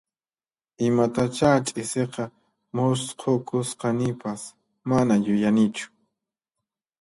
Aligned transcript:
Imatachá 0.87 1.49
ch'isiqa 1.65 2.23
musqhukusqanipas, 2.75 4.41
mana 4.89 5.13
yuyanichu 5.25 5.87